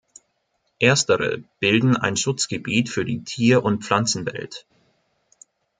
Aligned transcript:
Erstere 0.79 1.43
bilden 1.59 1.95
ein 1.95 2.17
Schutzgebiet 2.17 2.89
für 2.89 3.05
die 3.05 3.23
Tier- 3.23 3.63
und 3.63 3.83
Pflanzenwelt. 3.85 4.65